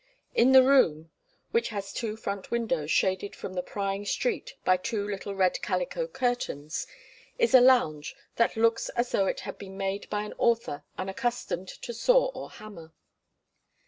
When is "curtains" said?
6.07-6.87